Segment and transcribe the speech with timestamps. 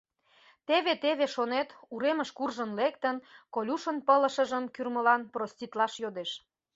[0.67, 3.15] Теве-теве, шонет, уремыш куржын лектын,
[3.53, 6.31] Колюшын пылышыжым кӱрмылан проститлаш йодеш.